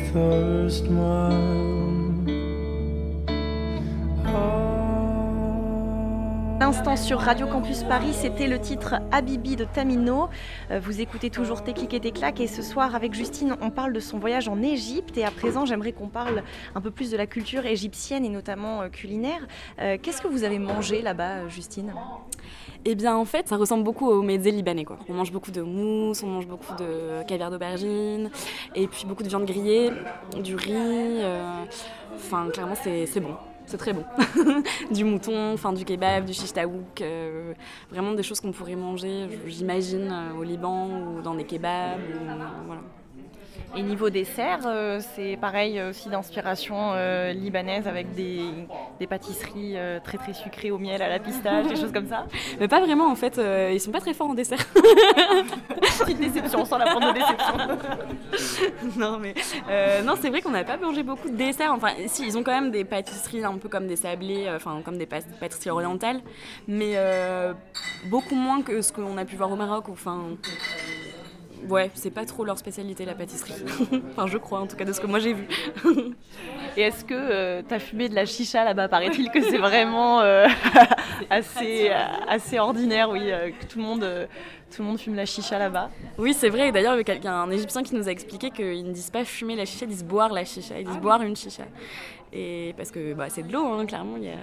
L'instant 6.67 6.97
sur 6.97 7.19
Radio 7.19 7.47
Campus 7.47 7.83
Paris, 7.83 8.11
c'était 8.13 8.47
le 8.47 8.59
titre 8.59 8.95
Habibi 9.13 9.55
de 9.55 9.63
Tamino. 9.63 10.27
Euh, 10.69 10.81
Vous 10.81 10.99
écoutez 10.99 11.29
toujours 11.29 11.63
Tes 11.63 11.71
clics 11.71 11.93
et 11.93 12.01
tes 12.01 12.13
et 12.43 12.47
ce 12.47 12.61
soir 12.61 12.93
avec 12.93 13.13
Justine, 13.13 13.55
on 13.61 13.69
parle 13.69 13.93
de 13.93 14.01
son 14.01 14.19
voyage 14.19 14.49
en 14.49 14.61
Égypte 14.61 15.17
et 15.17 15.23
à 15.23 15.31
présent 15.31 15.65
j'aimerais 15.65 15.93
qu'on 15.93 16.09
parle 16.09 16.43
un 16.75 16.81
peu 16.81 16.91
plus 16.91 17.09
de 17.09 17.15
la 17.15 17.25
culture 17.25 17.65
égyptienne 17.65 18.25
et 18.25 18.29
notamment 18.29 18.81
euh, 18.81 18.89
culinaire. 18.89 19.47
Euh, 19.79 19.97
Qu'est-ce 20.01 20.21
que 20.21 20.27
vous 20.27 20.43
avez 20.43 20.59
mangé 20.59 21.01
là-bas, 21.01 21.47
Justine? 21.47 21.93
Eh 22.85 22.95
bien, 22.95 23.15
en 23.15 23.25
fait, 23.25 23.47
ça 23.47 23.57
ressemble 23.57 23.83
beaucoup 23.83 24.07
au 24.09 24.21
mezzé 24.21 24.51
libanais. 24.51 24.85
Quoi. 24.85 24.97
On 25.09 25.13
mange 25.13 25.31
beaucoup 25.31 25.51
de 25.51 25.61
mousse, 25.61 26.23
on 26.23 26.27
mange 26.27 26.47
beaucoup 26.47 26.73
de 26.75 27.23
caviar 27.27 27.51
d'aubergine, 27.51 28.29
et 28.75 28.87
puis 28.87 29.05
beaucoup 29.05 29.23
de 29.23 29.29
viande 29.29 29.45
grillée, 29.45 29.91
du 30.41 30.55
riz. 30.55 30.71
euh, 30.73 31.63
Enfin, 32.15 32.47
clairement, 32.51 32.75
c'est 32.75 33.19
bon. 33.19 33.35
C'est 33.65 33.77
très 33.77 33.91
bon. 33.91 34.05
du 34.91 35.03
mouton, 35.03 35.51
enfin 35.53 35.73
du 35.73 35.83
kebab, 35.83 36.23
du 36.23 36.33
shish 36.33 36.53
taouk, 36.53 37.01
euh, 37.01 37.53
vraiment 37.91 38.13
des 38.13 38.23
choses 38.23 38.39
qu'on 38.39 38.53
pourrait 38.53 38.77
manger, 38.77 39.27
j'imagine, 39.45 40.09
euh, 40.09 40.39
au 40.39 40.43
Liban 40.43 40.87
ou 40.87 41.21
dans 41.21 41.35
des 41.35 41.43
kebabs. 41.43 41.99
Et 43.75 43.83
niveau 43.83 44.09
dessert, 44.09 44.61
euh, 44.65 44.99
c'est 45.15 45.37
pareil 45.37 45.77
euh, 45.77 45.91
aussi 45.91 46.09
d'inspiration 46.09 46.93
euh, 46.93 47.31
libanaise 47.31 47.87
avec 47.87 48.15
des, 48.15 48.41
des 48.99 49.07
pâtisseries 49.07 49.73
euh, 49.75 49.99
très 50.03 50.17
très 50.17 50.33
sucrées 50.33 50.71
au 50.71 50.77
miel, 50.77 51.01
à 51.01 51.09
la 51.09 51.19
pistache, 51.19 51.67
des 51.67 51.75
choses 51.75 51.91
comme 51.91 52.07
ça. 52.07 52.25
Mais 52.59 52.67
pas 52.67 52.79
vraiment, 52.79 53.07
en 53.11 53.15
fait, 53.15 53.39
ils 53.71 53.79
sont 53.79 53.91
pas 53.91 53.99
très 53.99 54.13
forts 54.13 54.29
en 54.29 54.33
dessert. 54.33 54.65
Petite 55.99 56.19
déception, 56.19 56.65
sans 56.65 56.77
la 56.77 56.85
prendre 56.85 57.13
de 57.13 57.19
déception. 57.19 58.95
non, 58.97 59.19
mais 59.19 59.33
non, 60.03 60.15
c'est 60.19 60.29
vrai 60.29 60.41
qu'on 60.41 60.51
n'a 60.51 60.63
pas 60.63 60.77
mangé 60.77 61.03
beaucoup 61.03 61.29
de 61.29 61.35
desserts. 61.35 61.73
Enfin, 61.73 61.89
si, 62.07 62.25
ils 62.25 62.37
ont 62.37 62.43
quand 62.43 62.53
même 62.53 62.71
des 62.71 62.83
pâtisseries 62.85 63.43
un 63.43 63.57
peu 63.57 63.69
comme 63.69 63.87
des 63.87 63.95
sablés, 63.95 64.49
enfin, 64.55 64.81
comme 64.83 64.97
des 64.97 65.05
pâtisseries 65.05 65.69
orientales, 65.69 66.21
mais 66.67 66.95
beaucoup 68.05 68.35
moins 68.35 68.61
que 68.61 68.81
ce 68.81 68.91
qu'on 68.91 69.17
a 69.17 69.25
pu 69.25 69.35
voir 69.35 69.51
au 69.51 69.55
Maroc. 69.55 69.85
Enfin, 69.89 70.23
ouais, 71.69 71.91
c'est 71.93 72.11
pas 72.11 72.25
trop 72.25 72.43
leur 72.45 72.57
spécialité, 72.57 73.05
la 73.05 73.15
pâtisserie. 73.15 73.53
enfin, 74.11 74.27
je 74.27 74.37
crois, 74.37 74.59
en 74.59 74.67
tout 74.67 74.75
cas, 74.75 74.85
de 74.85 74.93
ce 74.93 74.99
que 74.99 75.07
moi 75.07 75.19
j'ai 75.19 75.33
vu. 75.33 75.47
Et 76.77 76.81
est-ce 76.81 77.03
que 77.03 77.61
tu 77.61 77.73
as 77.73 77.79
fumé 77.79 78.07
de 78.07 78.13
la 78.13 78.25
chicha 78.25 78.63
là-bas? 78.63 78.87
Paraît-il 78.87 79.31
que 79.31 79.41
c'est 79.41 79.57
vraiment 79.57 80.21
euh, 80.21 80.47
assez, 81.31 81.89
assez 82.27 82.59
ordinaire, 82.59 83.09
oui, 83.09 83.31
euh, 83.31 83.49
que 83.49 83.65
tout 83.65 83.79
le, 83.79 83.83
monde, 83.83 84.03
euh, 84.03 84.27
tout 84.69 84.83
le 84.83 84.87
monde 84.87 84.99
fume 84.99 85.15
la 85.15 85.25
chicha 85.25 85.57
là-bas. 85.57 85.89
Oui, 86.19 86.35
c'est 86.35 86.49
vrai. 86.49 86.67
Et 86.67 86.71
D'ailleurs, 86.71 86.93
il 86.93 86.97
y 86.97 87.01
a 87.01 87.03
quelqu'un, 87.03 87.33
un 87.33 87.49
Égyptien 87.49 87.81
qui 87.81 87.95
nous 87.95 88.07
a 88.07 88.11
expliqué 88.11 88.51
qu'ils 88.51 88.85
ne 88.85 88.93
disent 88.93 89.09
pas 89.09 89.25
fumer 89.25 89.55
la 89.55 89.65
chicha, 89.65 89.85
ils 89.85 89.89
disent 89.89 90.05
boire 90.05 90.31
la 90.31 90.45
chicha, 90.45 90.79
ils 90.79 90.85
disent 90.85 90.99
boire 90.99 91.23
une 91.23 91.35
chicha. 91.35 91.63
Et 92.31 92.75
parce 92.77 92.91
que 92.91 93.15
bah, 93.15 93.25
c'est 93.29 93.47
de 93.47 93.51
l'eau, 93.51 93.65
hein, 93.65 93.87
clairement. 93.87 94.17
il 94.17 94.25
Y 94.25 94.29
a... 94.29 94.33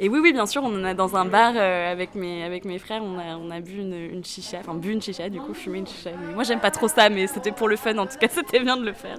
Et 0.00 0.08
oui, 0.08 0.20
oui, 0.22 0.32
bien 0.32 0.46
sûr, 0.46 0.62
on 0.64 0.74
en 0.74 0.84
a 0.84 0.94
dans 0.94 1.16
un 1.16 1.26
bar 1.26 1.52
euh, 1.54 1.92
avec, 1.92 2.14
mes, 2.14 2.44
avec 2.44 2.64
mes 2.64 2.78
frères, 2.78 3.02
on 3.02 3.18
a, 3.18 3.36
on 3.36 3.50
a 3.50 3.60
bu 3.60 3.80
une, 3.80 3.92
une 3.92 4.24
chicha, 4.24 4.58
enfin 4.60 4.72
bu 4.72 4.90
une 4.90 5.02
chicha, 5.02 5.28
du 5.28 5.38
coup, 5.38 5.52
fumé 5.52 5.80
une 5.80 5.86
chicha. 5.86 6.10
Mais 6.12 6.32
Moi, 6.32 6.44
j'aime 6.44 6.60
pas 6.60 6.70
trop 6.70 6.88
ça, 6.88 7.10
mais 7.10 7.26
c'était 7.26 7.52
pour 7.52 7.68
le 7.68 7.76
fun, 7.76 7.98
en 7.98 8.06
tout 8.06 8.16
cas, 8.18 8.28
c'était 8.30 8.60
bien 8.60 8.78
de 8.78 8.86
le 8.86 8.94
faire. 8.94 9.18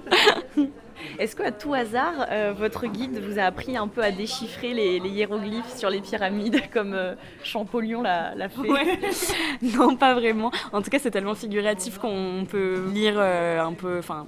Est-ce 1.18 1.36
qu'à 1.36 1.52
tout 1.52 1.74
hasard, 1.74 2.26
euh, 2.30 2.52
votre 2.56 2.86
guide 2.86 3.18
vous 3.18 3.38
a 3.38 3.42
appris 3.42 3.76
un 3.76 3.88
peu 3.88 4.02
à 4.02 4.10
déchiffrer 4.10 4.74
les, 4.74 4.98
hiéroglyphes 4.98 5.76
sur 5.76 5.90
les 5.90 6.00
pyramides 6.00 6.60
comme 6.72 6.94
euh, 6.94 7.14
Champollion 7.42 8.02
l'a, 8.02 8.48
fait 8.48 9.34
non, 9.62 9.96
pas 9.96 10.14
vraiment. 10.14 10.50
En 10.72 10.82
tout 10.82 10.90
cas, 10.90 10.98
c'est 10.98 11.10
tellement 11.10 11.34
figuratif 11.34 11.98
qu'on 11.98 12.46
peut 12.48 12.84
lire 12.92 13.14
euh, 13.16 13.60
un 13.60 13.72
peu, 13.72 13.98
enfin, 13.98 14.26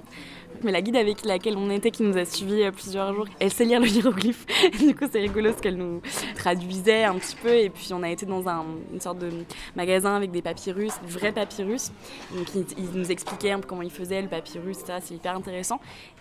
Mais 0.63 0.71
la 0.71 0.81
guide 0.81 0.95
avec 0.95 1.25
laquelle 1.25 1.57
on 1.57 1.69
était, 1.69 1.91
qui 1.91 2.03
nous 2.03 2.17
a 2.17 2.25
suivis 2.25 2.69
plusieurs 2.71 3.13
jours, 3.13 3.27
elle 3.39 3.51
sait 3.51 3.65
lire 3.65 3.79
le 3.79 3.87
hiéroglyphe. 3.87 4.45
du 4.79 4.95
coup, 4.95 5.05
c'est 5.11 5.19
rigolo 5.19 5.51
ce 5.51 5.61
qu'elle 5.61 5.77
nous 5.77 6.01
traduisait 6.35 7.03
un 7.03 7.15
petit 7.15 7.35
peu. 7.35 7.53
Et 7.55 7.69
puis, 7.69 7.89
on 7.93 8.03
a 8.03 8.09
été 8.09 8.25
dans 8.25 8.47
un, 8.47 8.65
une 8.91 9.01
sorte 9.01 9.19
de 9.19 9.29
magasin 9.75 10.15
avec 10.15 10.31
des 10.31 10.41
papyrus, 10.41 10.93
vrais 11.07 11.31
papyrus. 11.31 11.91
Donc, 12.35 12.47
ils, 12.55 12.65
ils 12.77 12.99
nous 12.99 13.11
expliquaient 13.11 13.51
un 13.51 13.59
peu 13.59 13.67
comment 13.67 13.83
ils 13.83 13.91
faisaient 13.91 14.21
le 14.21 14.27
papyrus, 14.27 14.77
ça, 14.77 14.99
c'est 15.01 15.15
hyper 15.15 15.35
intéressant. 15.35 15.79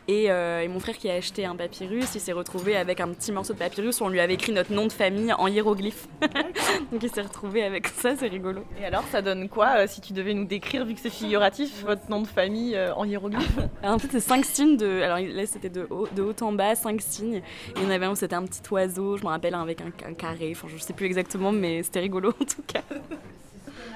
Et, 0.08 0.30
euh, 0.30 0.62
et, 0.62 0.68
mon 0.68 0.80
frère 0.80 0.98
qui 0.98 1.08
a 1.08 1.14
acheté 1.14 1.44
un 1.44 1.54
papyrus, 1.54 2.14
il 2.14 2.20
s'est 2.20 2.32
retrouvé 2.32 2.76
avec 2.76 3.00
un 3.00 3.08
petit 3.08 3.30
morceau 3.30 3.52
de 3.52 3.58
papyrus 3.58 4.00
où 4.00 4.04
on 4.04 4.08
lui 4.08 4.18
avait 4.18 4.34
écrit 4.34 4.52
notre 4.52 4.72
nom 4.72 4.86
de 4.86 4.92
famille 4.92 5.32
en 5.32 5.46
hiéroglyphe. 5.46 6.08
Donc 6.92 7.02
il 7.02 7.10
s'est 7.10 7.22
retrouvé 7.22 7.62
avec 7.62 7.86
ça, 7.86 8.16
c'est 8.16 8.26
rigolo. 8.26 8.64
Et 8.80 8.84
alors, 8.84 9.04
ça 9.12 9.22
donne 9.22 9.48
quoi 9.48 9.78
euh, 9.78 9.86
si 9.86 10.00
tu 10.00 10.12
devais 10.12 10.34
nous 10.34 10.44
décrire, 10.44 10.84
vu 10.84 10.94
que 10.94 11.00
c'est 11.00 11.10
figuratif, 11.10 11.84
votre 11.84 12.10
nom 12.10 12.20
de 12.20 12.26
famille 12.26 12.74
euh, 12.74 12.92
en 12.94 13.04
hiéroglyphe 13.04 13.58
En 13.84 13.98
fait, 13.98 14.08
c'est 14.10 14.20
cinq 14.20 14.44
signes 14.44 14.76
de. 14.76 15.02
Alors 15.02 15.18
là, 15.18 15.46
c'était 15.46 15.70
de 15.70 15.86
haut, 15.88 16.08
de 16.14 16.22
haut 16.22 16.34
en 16.40 16.52
bas, 16.52 16.74
cinq 16.74 17.00
signes. 17.00 17.36
Et 17.36 17.42
il 17.76 17.82
y 17.84 17.86
en 17.86 17.90
avait 17.90 18.06
un 18.06 18.10
où 18.10 18.16
c'était 18.16 18.34
un 18.34 18.44
petit 18.44 18.62
oiseau, 18.72 19.16
je 19.16 19.22
me 19.22 19.28
rappelle, 19.28 19.54
avec 19.54 19.80
un, 19.82 19.92
un 20.08 20.14
carré. 20.14 20.52
Enfin, 20.56 20.66
je 20.68 20.78
sais 20.82 20.92
plus 20.92 21.06
exactement, 21.06 21.52
mais 21.52 21.82
c'était 21.84 22.00
rigolo 22.00 22.30
en 22.30 22.44
tout 22.44 22.62
cas. 22.66 22.82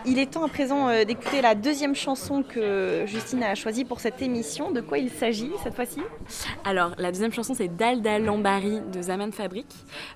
Il 0.08 0.20
est 0.20 0.30
temps 0.32 0.44
à 0.44 0.48
présent 0.48 0.88
euh, 0.88 1.04
d'écouter 1.04 1.42
la 1.42 1.54
deuxième 1.56 1.96
chanson 1.96 2.42
que 2.42 3.04
Justine 3.06 3.42
a 3.42 3.54
choisie 3.56 3.84
pour 3.84 3.98
cette 3.98 4.22
émission. 4.22 4.70
De 4.70 4.80
quoi 4.80 4.98
il 4.98 5.10
s'agit 5.10 5.50
cette 5.64 5.74
fois-ci? 5.74 6.00
Alors, 6.64 6.92
la 6.98 7.10
deuxième 7.10 7.32
chanson, 7.32 7.54
c'est 7.54 7.68
Dalda 7.68 8.20
Lambari 8.20 8.80
de 8.92 9.02
Zaman 9.02 9.32
Fabric. 9.32 9.66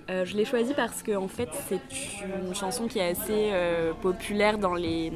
Euh, 0.09 0.25
je 0.25 0.37
l'ai 0.37 0.44
choisie 0.44 0.75
parce 0.75 1.02
que, 1.02 1.16
en 1.16 1.26
fait, 1.26 1.49
c'est 1.68 1.80
une 2.47 2.54
chanson 2.54 2.87
qui 2.87 3.00
est 3.00 3.11
assez 3.11 3.50
euh, 3.52 3.92
populaire 4.00 4.59
dans 4.59 4.75
les 4.75 5.12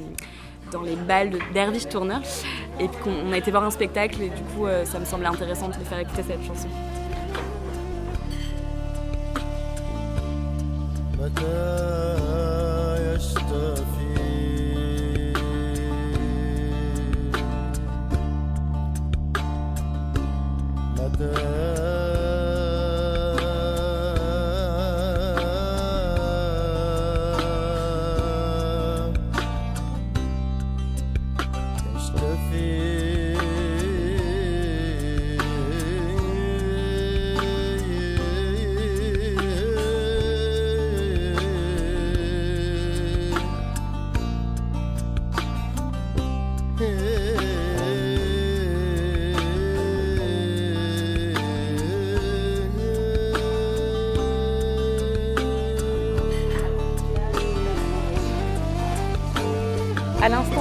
dans 0.73 0.83
les 0.83 0.97
balles 0.97 1.31
d'Hervich 1.52 1.88
Tourneur 1.88 2.21
et 2.81 2.88
puis 2.88 3.11
on 3.11 3.33
a 3.33 3.38
été 3.38 3.50
voir 3.50 3.64
un 3.64 3.71
spectacle 3.71 4.23
et 4.23 4.31
du 4.31 4.43
coup 4.43 4.66
euh, 4.66 4.85
ça 4.85 4.99
me 4.99 5.04
semblait 5.04 5.28
intéressant 5.28 5.69
de 5.69 5.75
faire 5.75 5.99
écouter 5.99 6.23
cette 6.26 6.43
chanson. 6.43 6.69
À 21.33 21.54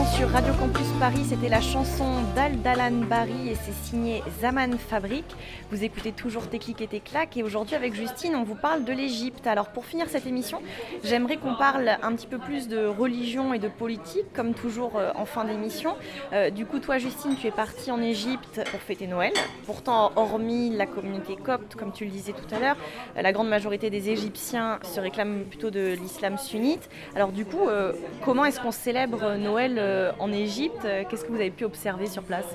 sur 0.05 0.29
Radio 0.29 0.53
Campus 0.55 0.88
Paris, 1.00 1.24
c'était 1.29 1.50
la 1.50 1.62
chanson 1.62 2.22
d'Aldalan 2.36 3.05
Bari 3.10 3.50
et 3.50 3.55
c'est 3.55 3.74
signé 3.88 4.22
Zaman 4.41 4.77
Fabric. 4.77 5.24
Vous 5.72 5.83
écoutez 5.83 6.12
toujours 6.12 6.48
Tes 6.48 6.60
clics 6.60 6.81
et 6.81 6.88
tes 6.88 7.00
claques 7.00 7.38
et 7.38 7.43
aujourd'hui 7.43 7.75
avec 7.75 7.93
Justine, 7.93 8.36
on 8.36 8.43
vous 8.43 8.55
parle 8.55 8.83
de 8.83 8.91
l'Égypte. 8.91 9.48
Alors 9.48 9.67
pour 9.67 9.86
finir 9.86 10.07
cette 10.10 10.27
émission, 10.27 10.62
j'aimerais 11.03 11.38
qu'on 11.38 11.55
parle 11.55 11.89
un 12.01 12.13
petit 12.15 12.27
peu 12.27 12.38
plus 12.38 12.67
de 12.67 12.86
religion 12.86 13.53
et 13.53 13.60
de 13.60 13.69
politique, 13.69 14.25
comme 14.33 14.53
toujours 14.53 14.98
euh, 14.98 15.12
en 15.15 15.25
fin 15.25 15.45
d'émission. 15.45 15.95
Euh, 16.33 16.50
du 16.50 16.65
coup, 16.65 16.79
toi 16.79 16.98
Justine, 16.98 17.36
tu 17.39 17.48
es 17.48 17.51
partie 17.51 17.91
en 17.91 18.01
Égypte 18.01 18.62
pour 18.72 18.81
fêter 18.81 19.07
Noël. 19.07 19.33
Pourtant, 19.65 20.12
hormis 20.15 20.69
la 20.75 20.86
communauté 20.86 21.36
copte, 21.36 21.75
comme 21.75 21.93
tu 21.93 22.03
le 22.03 22.12
disais 22.12 22.33
tout 22.33 22.53
à 22.53 22.60
l'heure, 22.60 22.77
la 23.15 23.31
grande 23.31 23.48
majorité 23.48 23.89
des 23.89 24.10
Égyptiens 24.10 24.79
se 24.83 25.00
réclament 25.00 25.43
plutôt 25.45 25.72
de 25.72 25.93
l'islam 25.93 26.38
sunnite. 26.38 26.89
Alors 27.15 27.31
du 27.31 27.45
coup, 27.45 27.67
euh, 27.69 27.93
comment 28.25 28.43
est-ce 28.45 28.60
qu'on 28.60 28.72
célèbre 28.72 29.36
Noël 29.36 29.77
en 30.20 30.32
Égypte 30.32 30.88
Qu'est-ce 31.10 31.26
que 31.26 31.30
vous 31.30 31.40
avez 31.40 31.52
pu 31.52 31.66
observer 31.66 32.08
sur 32.08 32.24
place 32.24 32.46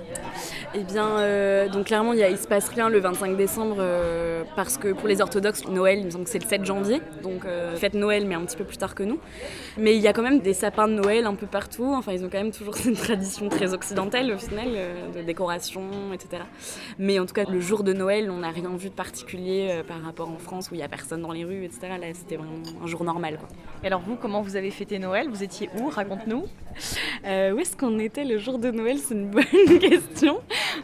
Eh 0.74 0.82
bien, 0.84 1.18
euh, 1.18 1.68
donc 1.68 1.86
clairement, 1.86 2.12
il, 2.12 2.20
il 2.30 2.38
se 2.38 2.46
passe 2.48 2.68
rien 2.68 2.88
le 2.88 2.98
25 2.98 3.36
décembre 3.36 3.76
euh, 3.78 4.44
parce 4.56 4.76
que 4.76 4.92
pour 4.92 5.08
les 5.08 5.20
orthodoxes, 5.20 5.66
Noël, 5.68 5.98
il 5.98 6.06
me 6.06 6.10
semble 6.10 6.24
que 6.24 6.30
c'est 6.30 6.42
le 6.42 6.48
7 6.48 6.64
janvier, 6.64 7.00
donc 7.22 7.44
euh, 7.44 7.76
fête 7.76 7.94
Noël, 7.94 8.26
mais 8.26 8.34
un 8.34 8.44
petit 8.44 8.56
peu 8.56 8.64
plus 8.64 8.76
tard 8.76 8.94
que 8.94 9.02
nous. 9.02 9.18
Mais 9.76 9.94
il 9.94 10.00
y 10.00 10.08
a 10.08 10.12
quand 10.12 10.22
même 10.22 10.40
des 10.40 10.54
sapins 10.54 10.88
de 10.88 10.94
Noël 10.94 11.26
un 11.26 11.34
peu 11.34 11.46
partout. 11.46 11.94
Enfin, 11.94 12.12
ils 12.12 12.24
ont 12.24 12.28
quand 12.28 12.38
même 12.38 12.52
toujours 12.52 12.76
cette 12.76 12.96
tradition 12.96 13.48
très 13.48 13.74
occidentale 13.74 14.32
au 14.32 14.38
final, 14.38 14.68
euh, 14.70 15.12
de 15.16 15.22
décoration, 15.22 15.82
etc. 16.12 16.42
Mais 16.98 17.18
en 17.18 17.26
tout 17.26 17.34
cas, 17.34 17.44
le 17.44 17.60
jour 17.60 17.84
de 17.84 17.92
Noël, 17.92 18.30
on 18.30 18.38
n'a 18.38 18.50
rien 18.50 18.70
vu 18.76 18.88
de 18.88 18.94
particulier 18.94 19.68
euh, 19.70 19.82
par 19.82 20.02
rapport 20.02 20.28
en 20.28 20.38
France 20.38 20.70
où 20.70 20.74
il 20.74 20.80
y 20.80 20.82
a 20.82 20.88
personne 20.88 21.22
dans 21.22 21.32
les 21.32 21.44
rues, 21.44 21.64
etc. 21.64 21.88
Là, 22.00 22.06
c'était 22.12 22.36
vraiment 22.36 22.62
un 22.82 22.86
jour 22.86 23.04
normal, 23.04 23.38
quoi. 23.38 23.48
Et 23.82 23.86
alors 23.86 24.00
vous, 24.00 24.16
comment 24.16 24.42
vous 24.42 24.56
avez 24.56 24.70
fêté 24.70 24.98
Noël? 24.98 25.28
Vous 25.28 25.42
étiez 25.42 25.70
où? 25.78 25.88
Raconte-nous. 25.88 26.44
Euh, 27.24 27.52
où 27.52 27.58
est-ce 27.58 27.76
qu'on 27.76 27.98
était 27.98 28.24
le 28.24 28.38
jour 28.38 28.58
de 28.58 28.70
Noël? 28.70 28.98
C'est 28.98 29.14
une 29.14 29.30
bonne 29.30 29.78
question. 29.80 30.40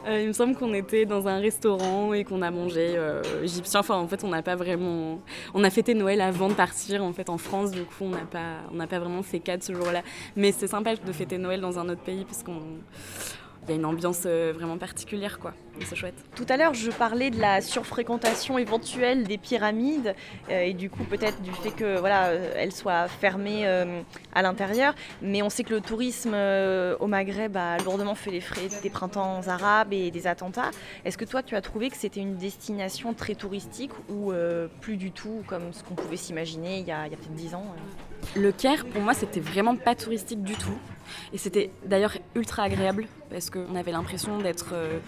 Euh, 0.07 0.21
il 0.23 0.29
me 0.29 0.33
semble 0.33 0.55
qu'on 0.55 0.75
était 0.75 1.07
dans 1.07 1.29
un 1.29 1.39
restaurant 1.39 2.13
et 2.13 2.25
qu'on 2.25 2.43
a 2.43 2.51
mangé 2.51 2.95
euh, 2.97 3.23
égyptien. 3.43 3.81
Enfin, 3.81 3.97
en 3.97 4.09
fait, 4.09 4.25
on 4.25 4.29
n'a 4.29 4.43
pas 4.43 4.57
vraiment. 4.57 5.21
On 5.55 5.65
a 5.65 5.71
fêté 5.71 5.95
Noël 5.95 6.21
avant 6.21 6.49
de 6.49 6.55
partir 6.55 7.03
en 7.05 7.13
fait 7.13 7.29
en 7.31 7.39
France. 7.39 7.71
Du 7.71 7.83
coup, 7.83 8.05
on 8.05 8.11
n'a 8.11 8.19
pas, 8.19 8.63
on 8.73 8.77
n'a 8.77 8.87
pas 8.87 8.99
vraiment 8.99 9.23
fait 9.23 9.41
quatre 9.41 9.63
ce 9.63 9.73
jour-là. 9.73 10.03
Mais 10.37 10.53
c'est 10.53 10.69
sympa 10.69 10.95
de 10.97 11.13
fêter 11.13 11.39
Noël 11.39 11.61
dans 11.61 11.79
un 11.79 11.89
autre 11.89 12.03
pays 12.03 12.25
parce 12.25 12.43
qu'on 12.43 12.61
il 13.67 13.71
y 13.71 13.73
a 13.73 13.77
une 13.77 13.87
ambiance 13.87 14.23
euh, 14.27 14.53
vraiment 14.55 14.77
particulière, 14.77 15.39
quoi. 15.39 15.55
C'est 15.81 15.97
chouette. 15.97 16.15
Tout 16.37 16.47
à 16.49 16.57
l'heure, 16.57 16.75
je 16.75 16.91
parlais 16.91 17.31
de 17.31 17.41
la 17.41 17.61
surfréquentation 17.61 18.59
éventuelle 18.59 19.25
des 19.25 19.39
pyramides 19.39 20.15
euh, 20.49 20.61
et 20.61 20.73
du 20.73 20.89
coup 20.89 21.03
peut-être 21.03 21.43
du 21.43 21.51
fait 21.51 21.73
que 21.73 21.99
voilà, 21.99 22.27
euh, 22.29 22.53
elles 22.55 22.71
soient 22.71 23.09
fermées 23.09 23.67
à 24.35 24.43
l'intérieur. 24.43 24.95
Mais 25.21 25.43
on 25.43 25.51
sait 25.51 25.65
que 25.65 25.75
le 25.75 25.81
tourisme 25.81 26.35
au 27.01 27.07
Maghreb 27.07 27.57
a 27.57 27.79
lourdement 27.79 28.15
fait 28.15 28.31
les 28.31 28.41
frais 28.41 28.69
des 28.83 28.91
printemps 28.91 29.41
arabes 29.49 29.93
et 29.93 30.13
des 30.13 30.27
attentats. 30.29 30.71
Est-ce 31.05 31.19
que 31.19 31.25
toi, 31.25 31.43
tu 31.43 31.57
as 31.57 31.61
trouvé 31.61 31.91
que 31.91 31.97
c'était 31.97 32.21
une 32.21 32.37
destination 32.37 33.13
très 33.13 33.35
touristique 33.35 33.91
ou 34.09 34.33
plus 34.81 34.97
du 34.97 35.11
tout 35.11 35.43
comme 35.49 35.73
ce 35.73 35.83
qu'on 35.83 35.95
pouvait 35.95 36.17
s'imaginer 36.17 36.79
il 36.79 36.87
y 36.87 36.93
a, 36.93 37.01
a 37.01 37.09
peut-être 37.09 37.33
10 37.33 37.55
ans 37.57 37.67
Le 38.37 38.53
Caire, 38.53 38.85
pour 38.87 39.03
moi, 39.03 39.15
c'était 39.15 39.41
vraiment 39.41 39.77
pas 39.77 39.95
touristique 39.95 40.43
du 40.43 40.55
tout. 40.55 40.79
Et 41.33 41.39
c'était 41.39 41.71
d'ailleurs 41.85 42.17
ultra 42.35 42.65
agréable 42.65 43.07
parce 43.31 43.51
qu'on 43.51 43.75
avait 43.77 43.93
l'impression 43.93 44.39
d'être 44.39 44.71
euh, 44.73 44.99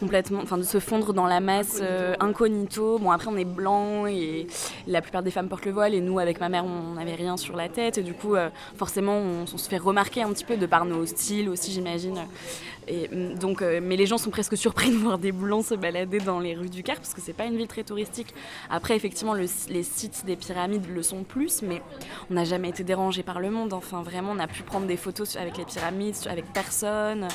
complètement, 0.00 0.40
enfin 0.42 0.58
de 0.58 0.62
se 0.62 0.80
fondre 0.80 1.12
dans 1.12 1.26
la 1.26 1.40
masse 1.40 1.78
euh, 1.80 2.14
incognito. 2.20 2.98
Bon, 2.98 3.10
après, 3.10 3.28
on 3.28 3.36
est 3.36 3.44
blanc 3.44 4.06
et 4.06 4.46
la 4.86 5.00
plupart 5.00 5.22
des 5.22 5.30
femmes 5.30 5.48
portent 5.48 5.64
le 5.66 5.72
voile 5.72 5.94
et 5.94 6.00
nous, 6.00 6.18
avec 6.18 6.40
ma 6.40 6.48
mère, 6.48 6.64
on 6.64 6.94
n'avait 6.94 7.14
rien 7.14 7.36
sur 7.36 7.56
la 7.56 7.68
tête. 7.68 7.98
Et 7.98 8.02
du 8.02 8.14
coup, 8.14 8.34
euh, 8.34 8.48
forcément, 8.76 9.16
on, 9.16 9.46
se 9.46 9.68
fait 9.68 9.78
remarquer 9.78 10.22
un 10.22 10.32
petit 10.32 10.44
peu 10.44 10.56
de 10.56 10.66
par 10.66 10.84
nos 10.84 11.06
styles 11.06 11.48
aussi, 11.48 11.72
j'imagine. 11.72 12.18
Et 12.88 13.08
mm, 13.08 13.38
donc, 13.38 13.62
euh, 13.62 13.80
mais 13.82 13.96
les 13.96 14.06
gens 14.06 14.18
sont 14.18 14.30
presque 14.30 14.56
surpris 14.56 14.90
de 14.90 14.96
voir 14.96 15.18
des 15.18 15.32
blancs 15.32 15.64
se 15.66 15.74
balader 15.74 16.18
dans 16.18 16.40
les 16.40 16.54
rues 16.54 16.68
du 16.68 16.82
Caire 16.82 16.96
parce 16.96 17.14
que 17.14 17.20
c'est 17.20 17.32
pas 17.32 17.44
une 17.44 17.56
ville 17.56 17.68
très 17.68 17.84
touristique. 17.84 18.34
Après, 18.70 18.96
effectivement, 18.96 19.34
le- 19.34 19.46
les 19.70 19.82
sites 19.82 20.24
des 20.26 20.36
pyramides 20.36 20.86
le 20.92 21.02
sont 21.02 21.22
plus, 21.22 21.62
mais 21.62 21.82
on 22.30 22.34
n'a 22.34 22.44
jamais 22.44 22.68
été 22.68 22.84
dérangé 22.84 23.22
par 23.22 23.40
le 23.40 23.50
monde. 23.50 23.72
Enfin, 23.72 24.02
vraiment, 24.02 24.32
on 24.32 24.38
a 24.38 24.46
pu 24.46 24.62
prendre 24.62 24.86
des 24.86 24.96
photos 24.96 25.36
avec 25.36 25.56
les 25.56 25.64
pyramides, 25.64 26.16
avec 26.28 26.52
personne. 26.52 27.28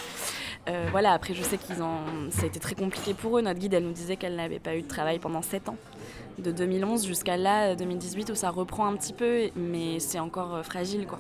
Euh, 0.68 0.88
voilà, 0.92 1.14
après, 1.14 1.34
je 1.34 1.42
sais 1.42 1.58
qu'ils 1.58 1.82
ont. 1.82 2.30
Ça 2.32 2.44
a 2.44 2.46
été 2.46 2.60
très 2.60 2.76
compliqué 2.76 3.14
pour 3.14 3.38
eux. 3.38 3.42
Notre 3.42 3.60
guide, 3.60 3.74
elle 3.74 3.84
nous 3.86 3.94
disait 3.94 4.18
qu'elle 4.18 4.36
n'avait 4.36 4.60
pas 4.60 4.76
eu 4.76 4.82
de 4.82 4.88
travail 4.88 5.20
pendant 5.20 5.42
7 5.42 5.70
ans. 5.70 5.78
De 6.38 6.52
2011 6.52 7.06
jusqu'à 7.06 7.38
là, 7.38 7.76
2018, 7.76 8.30
où 8.30 8.36
ça 8.36 8.50
reprend 8.50 8.86
un 8.86 8.96
petit 8.96 9.14
peu, 9.14 9.50
mais 9.56 10.00
c'est 10.00 10.20
encore 10.20 10.56
euh, 10.56 10.64
fragile, 10.64 11.06
quoi. 11.06 11.20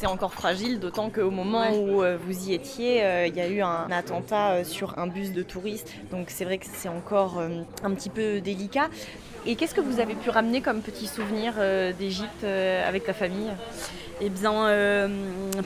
C'est 0.00 0.06
encore 0.06 0.32
fragile, 0.32 0.80
d'autant 0.80 1.10
qu'au 1.10 1.30
moment 1.30 1.70
où 1.76 2.02
euh, 2.02 2.16
vous 2.26 2.48
y 2.48 2.54
étiez, 2.54 3.04
euh, 3.04 3.26
il 3.26 3.36
y 3.36 3.40
a 3.40 3.48
eu 3.48 3.60
un 3.60 3.90
attentat 3.90 4.52
euh, 4.52 4.64
sur 4.64 4.98
un 4.98 5.06
bus 5.06 5.32
de 5.32 5.42
touristes. 5.42 5.92
Donc 6.10 6.28
c'est 6.28 6.46
vrai 6.46 6.56
que 6.56 6.64
c'est 6.72 6.88
encore 6.88 7.42
un 7.84 7.90
petit 7.94 8.08
peu 8.08 8.40
délicat. 8.40 8.88
Et 9.44 9.56
qu'est-ce 9.56 9.74
que 9.74 9.80
vous 9.82 10.00
avez 10.00 10.14
pu 10.14 10.30
ramener 10.30 10.62
comme 10.62 10.80
petit 10.80 11.06
souvenir 11.06 11.54
d'Égypte 11.98 12.44
avec 12.44 13.04
ta 13.04 13.12
famille? 13.14 13.50
Eh 14.22 14.28
bien, 14.28 14.66
euh, 14.66 15.08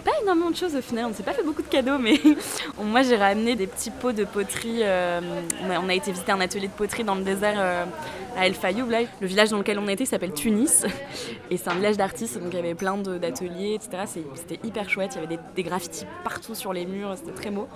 pas 0.05 0.13
énormément 0.23 0.51
de 0.51 0.55
choses 0.55 0.77
au 0.77 0.81
final. 0.81 1.07
On 1.07 1.09
ne 1.09 1.15
s'est 1.15 1.25
pas 1.25 1.33
fait 1.33 1.43
beaucoup 1.43 1.63
de 1.63 1.67
cadeaux, 1.67 1.99
mais 1.99 2.15
moi 2.85 3.03
j'ai 3.03 3.17
ramené 3.17 3.57
des 3.57 3.67
petits 3.67 3.91
pots 3.91 4.13
de 4.13 4.23
poterie. 4.25 4.79
euh, 4.83 5.21
on, 5.67 5.71
a, 5.71 5.81
on 5.81 5.89
a 5.89 5.95
été 5.95 6.13
visiter 6.13 6.31
un 6.31 6.41
atelier 6.41 6.69
de 6.69 6.73
poterie 6.73 7.03
dans 7.03 7.17
le 7.17 7.23
désert 7.25 7.57
euh, 7.59 7.85
à 8.39 8.47
El 8.47 8.55
Fayoub. 8.55 8.89
Là. 8.91 9.01
Le 9.21 9.27
village 9.27 9.51
dans 9.51 9.59
lequel 9.59 9.81
on 9.81 9.89
était 9.89 10.05
s'appelle 10.07 10.35
Tunis. 10.35 10.87
Et 11.51 11.57
c'est 11.57 11.69
un 11.69 11.75
village 11.75 11.97
d'artistes, 11.97 12.39
donc 12.41 12.53
il 12.53 12.57
y 12.57 12.59
avait 12.61 12.75
plein 12.77 12.97
d'ateliers, 12.97 13.75
etc. 13.75 14.05
C'est- 14.07 14.24
C'était 14.35 14.67
hyper 14.67 14.89
chouette. 14.89 15.13
Il 15.15 15.23
y 15.23 15.25
avait 15.25 15.39
des, 15.55 15.63
graffitis 15.63 16.07
partout 16.23 16.55
sur 16.55 16.73
les 16.73 16.87
murs, 16.87 17.15
c'était 17.17 17.33
très 17.33 17.51
beau. 17.51 17.69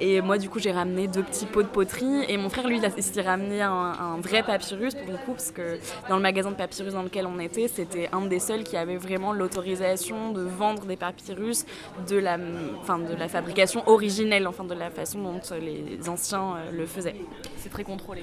Et 0.00 0.20
moi, 0.20 0.38
du 0.38 0.48
coup, 0.48 0.60
j'ai 0.60 0.70
ramené 0.70 1.08
deux 1.08 1.24
petits 1.24 1.46
pots 1.46 1.62
de 1.62 1.68
poterie. 1.68 2.24
Et 2.28 2.36
mon 2.36 2.48
frère, 2.50 2.68
lui, 2.68 2.78
il 2.78 2.84
a 2.84 2.90
s'est 2.90 3.20
ramené 3.20 3.62
un, 3.62 3.72
un 3.72 4.20
vrai 4.20 4.44
papyrus 4.44 4.94
pour 4.94 5.10
le 5.10 5.18
coup, 5.18 5.32
parce 5.32 5.50
que 5.50 5.78
dans 6.08 6.16
le 6.16 6.22
magasin 6.22 6.50
de 6.50 6.56
papyrus 6.56 6.92
dans 6.92 7.02
lequel 7.02 7.26
on 7.26 7.40
était, 7.40 7.66
c'était 7.66 8.08
un 8.12 8.20
des 8.26 8.38
seuls 8.38 8.62
qui 8.62 8.76
avait 8.76 8.96
vraiment 8.96 9.32
l'autorisation 9.32 10.32
de 10.32 10.42
vendre 10.42 10.84
des 10.84 10.96
papyrus 10.96 11.64
de 12.08 12.16
la, 12.16 12.38
enfin, 12.80 13.00
de 13.00 13.14
la 13.14 13.28
fabrication 13.28 13.82
originelle, 13.88 14.46
enfin 14.46 14.64
de 14.64 14.74
la 14.74 14.90
façon 14.90 15.20
dont 15.20 15.40
les 15.60 16.08
anciens 16.08 16.56
euh, 16.56 16.70
le 16.70 16.86
faisaient. 16.86 17.16
C'est 17.56 17.70
très 17.70 17.84
contrôlé. 17.84 18.22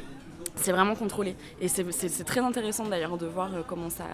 C'est 0.55 0.71
vraiment 0.71 0.95
contrôlé. 0.95 1.35
Et 1.61 1.67
c'est- 1.67 2.23
très 2.23 2.39
intéressant 2.39 2.85
d'ailleurs 2.85 3.17
de 3.17 3.25
voir 3.27 3.53
euh, 3.53 3.61
comment, 3.67 3.89
ça, 3.89 4.05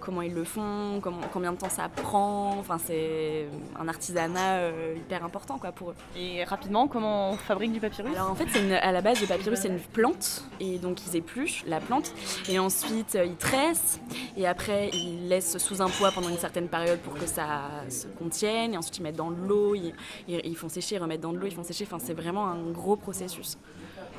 comment 0.00 0.22
ils 0.22 0.32
le 0.32 0.44
font, 0.44 1.00
comment, 1.02 1.18
combien 1.32 1.52
de 1.52 1.58
temps 1.58 1.68
ça 1.68 1.88
prend. 1.88 2.56
Enfin, 2.58 2.78
c'est 2.78 3.46
un 3.78 3.88
artisanat 3.88 4.54
euh, 4.58 4.94
hyper 4.96 5.24
important 5.24 5.58
quoi, 5.58 5.72
pour 5.72 5.90
eux. 5.90 5.94
Et 6.16 6.44
rapidement, 6.44 6.86
comment 6.88 7.30
on 7.32 7.36
fabrique 7.36 7.72
du 7.72 7.80
papyrus? 7.80 8.14
Alors 8.14 8.30
en 8.30 8.34
fait, 8.34 8.46
une- 8.58 8.72
à 8.72 8.92
la 8.92 9.00
base, 9.00 9.20
le 9.20 9.26
papyrus, 9.26 9.58
c'est 9.60 9.68
une 9.68 9.80
plante. 9.80 10.44
Et 10.60 10.78
donc, 10.78 11.04
ils 11.06 11.16
épluchent 11.16 11.64
la 11.66 11.80
plante. 11.80 12.12
Et 12.48 12.58
ensuite, 12.58 13.16
euh, 13.16 13.24
ils 13.26 13.36
tressent. 13.36 14.00
Et 14.36 14.46
après, 14.46 14.88
ils 14.94 15.28
laissent 15.28 15.58
sous 15.58 15.82
un 15.82 15.88
poids 15.88 16.10
pendant 16.12 16.28
une 16.28 16.38
certaine 16.38 16.68
période 16.68 17.00
pour 17.00 17.14
que 17.14 17.26
ça 17.26 17.62
se 17.90 18.06
contienne. 18.06 18.72
Et 18.74 18.76
ensuite, 18.76 18.96
ils 18.98 19.02
mettent 19.02 19.16
dans 19.16 19.30
de 19.32 19.40
l'eau. 19.46 19.74
Ils, 19.74 19.92
ils- 20.28 20.40
ils 20.44 20.56
font 20.56 20.68
sécher, 20.68 20.94
ils 20.94 21.00
remettent 21.02 21.20
dans 21.20 21.32
de 21.32 21.38
l'eau, 21.38 21.46
ils 21.48 21.54
font 21.54 21.64
sécher. 21.64 21.84
Enfin, 21.86 21.98
c'est 22.02 22.14
vraiment 22.14 22.46
un 22.46 22.70
gros 22.70 22.96
processus. 22.96 23.58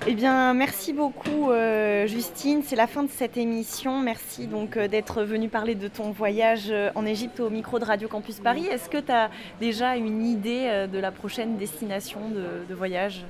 Eh 0.06 0.16
bien, 0.16 0.54
merci 0.54 0.92
beaucoup 0.92 1.50
euh, 1.50 2.08
Justine. 2.08 2.62
C'est 2.62 2.76
la 2.76 2.88
fin 2.88 3.04
de 3.04 3.10
cette 3.10 3.38
émission. 3.38 4.00
Merci 4.00 4.48
donc 4.48 4.76
euh, 4.76 4.90
d'être 4.90 5.24
venue 5.24 5.48
parler 5.48 5.76
de 5.76 5.88
ton 5.88 6.12
voyage 6.12 6.66
euh, 6.72 6.90
en 6.96 7.06
Égypte 7.06 7.40
au 7.40 7.50
micro 7.50 7.80
de 7.80 7.86
Radio 7.86 8.10
Campus 8.10 8.42
Paris. 8.42 8.66
Est-ce 8.66 8.90
que 8.90 8.98
tu 8.98 9.14
as 9.14 9.30
déjà 9.62 9.96
une 9.96 10.26
idée 10.26 10.88
de 10.92 11.00
la 11.00 11.12
prochaine 11.12 11.56
destination 11.56 12.20
de, 12.30 12.68
de 12.68 12.76
voyage? 12.76 13.26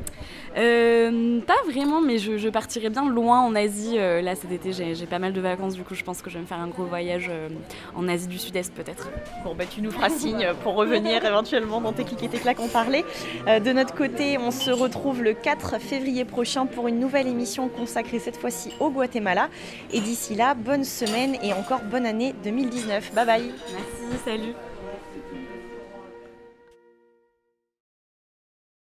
Pas 0.56 1.72
vraiment, 1.72 2.02
mais 2.02 2.18
je, 2.18 2.38
je 2.38 2.50
partirai 2.50 2.90
bien 2.90 3.08
loin 3.08 3.42
en 3.42 3.54
Asie. 3.54 3.98
là, 3.98 4.34
cet 4.36 4.52
été, 4.52 4.72
j'ai 4.74 5.06
pas 5.06 5.20
mal 5.20 5.34
de 5.34 5.42
vacances. 5.42 5.76
Du 5.76 5.84
coup, 5.84 5.94
je 5.94 6.04
pense 6.04 6.24
que 6.24 6.30
je 6.30 6.36
vais 6.36 6.42
me 6.42 6.48
faire 6.48 6.60
un 6.60 6.68
gros 6.68 6.86
voyage 6.86 7.30
en 7.96 8.08
Asie 8.08 8.28
du 8.28 8.40
Sud-Est, 8.40 8.74
peut-être. 8.74 9.12
Bon, 9.44 9.54
bah, 9.56 9.66
tu 9.70 9.82
nous 9.82 9.92
feras 9.92 10.10
signe 10.10 10.48
pour 10.64 10.76
revenir 10.76 11.24
éventuellement 11.26 11.82
dans 11.82 11.94
tes 11.94 12.04
clics 12.04 12.24
et 12.24 12.30
tes 12.30 12.40
claques 12.40 12.60
en 12.60 12.68
parler. 12.68 13.06
De 13.48 13.74
notre 13.74 13.94
côté, 13.94 14.38
on 14.38 14.52
se 14.52 14.72
retrouve 14.72 15.22
le 15.22 15.34
4 15.34 15.80
février 15.80 16.26
pour 16.66 16.88
une 16.88 17.00
nouvelle 17.00 17.28
émission 17.28 17.70
consacrée 17.70 18.20
cette 18.20 18.38
fois-ci 18.38 18.72
au 18.80 18.90
Guatemala. 18.90 19.50
Et 19.92 20.00
d'ici 20.00 20.36
là, 20.36 20.54
bonne 20.54 20.84
semaine 20.84 21.36
et 21.44 21.54
encore 21.54 21.82
bonne 21.82 22.06
année 22.06 22.34
2019. 22.44 23.14
Bye 23.14 23.26
bye 23.26 23.52
Merci, 23.74 24.24
salut. 24.26 24.54